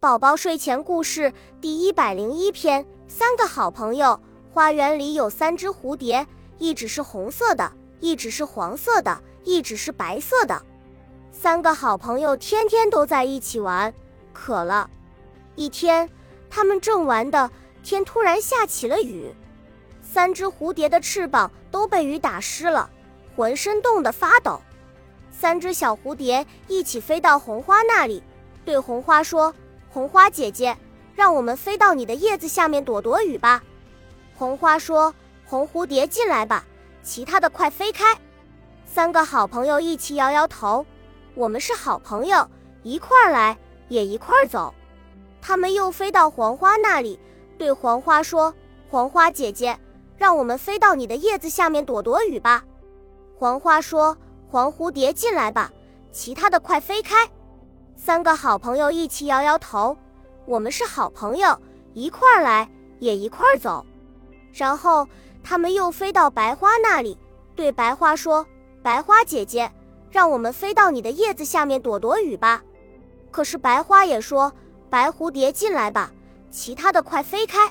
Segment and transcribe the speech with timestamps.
[0.00, 1.30] 宝宝睡前故事
[1.60, 4.18] 第一百零一篇：三个好朋友。
[4.50, 6.26] 花园里有三只蝴蝶，
[6.56, 10.62] 一只是红色的，一只是黄色的，一只是白色的。
[11.30, 13.92] 三个好朋友天天都在一起玩。
[14.32, 14.88] 渴了，
[15.54, 16.08] 一天，
[16.48, 17.50] 他们正玩的，
[17.82, 19.30] 天突然下起了雨，
[20.00, 22.88] 三只蝴蝶的翅膀都被雨打湿了，
[23.36, 24.62] 浑身冻得发抖。
[25.30, 28.22] 三只小蝴蝶一起飞到红花那里，
[28.64, 29.54] 对红花说。
[29.92, 30.76] 红花姐姐，
[31.16, 33.60] 让我们飞到你的叶子下面躲躲雨吧。
[34.36, 35.12] 红花说
[35.44, 36.64] ：“红蝴蝶进来吧，
[37.02, 38.16] 其他的快飞开。”
[38.86, 40.86] 三个好朋友一起摇摇头
[41.34, 42.48] ：“我们是好朋友，
[42.84, 43.58] 一块儿来
[43.88, 44.72] 也一块儿走。”
[45.42, 47.18] 他们又飞到黄花那里，
[47.58, 48.54] 对黄花说
[48.88, 49.76] ：“黄花姐姐，
[50.16, 52.64] 让我们飞到你的叶子下面躲躲雨吧。”
[53.36, 54.16] 黄花说
[54.48, 55.72] ：“黄蝴蝶进来吧，
[56.12, 57.28] 其他的快飞开。”
[58.02, 59.94] 三个好朋友一起摇摇头，
[60.46, 61.54] 我们是好朋友，
[61.92, 62.66] 一块儿来
[62.98, 63.84] 也一块儿走。
[64.54, 65.06] 然后
[65.44, 67.18] 他们又飞到白花那里，
[67.54, 68.46] 对白花说
[68.82, 69.70] ：“白花姐姐，
[70.10, 72.62] 让我们飞到你的叶子下面躲躲雨吧。”
[73.30, 74.50] 可是白花也说
[74.88, 76.10] ：“白蝴蝶进来吧，
[76.50, 77.70] 其他的快飞开。”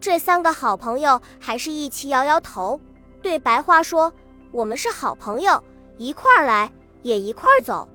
[0.00, 2.80] 这三个好朋友还是一起摇摇头，
[3.20, 4.10] 对白花说
[4.52, 5.62] ：“我们是好朋友，
[5.98, 6.72] 一块儿来
[7.02, 7.86] 也一块儿走。”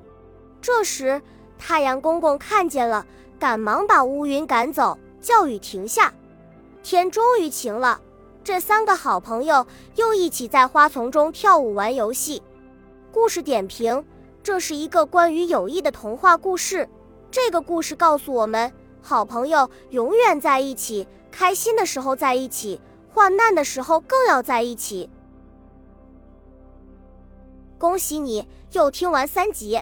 [0.61, 1.19] 这时。
[1.57, 3.05] 太阳公公看见了，
[3.39, 6.13] 赶忙把乌云赶走，叫雨停下。
[6.83, 7.99] 天终于晴了，
[8.43, 12.43] 这三个好朋友又一起在花丛中跳舞玩游戏。
[13.11, 14.05] 故事点评：
[14.43, 16.87] 这是一个关于友谊的童话故事。
[17.31, 22.79] 这个故事告诉我们，好朋友永远在一起，开心的时候在一起，
[23.11, 25.09] 患难的时候更要在一起。
[27.77, 29.81] 恭喜你又听完三集。